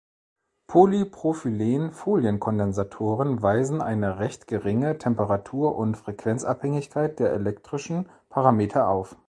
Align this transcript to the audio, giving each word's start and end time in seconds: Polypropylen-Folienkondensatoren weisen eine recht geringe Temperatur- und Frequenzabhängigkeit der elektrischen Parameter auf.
Polypropylen-Folienkondensatoren 0.65 3.43
weisen 3.43 3.83
eine 3.83 4.17
recht 4.17 4.47
geringe 4.47 4.97
Temperatur- 4.97 5.75
und 5.75 5.95
Frequenzabhängigkeit 5.95 7.19
der 7.19 7.31
elektrischen 7.33 8.09
Parameter 8.27 8.87
auf. 8.87 9.15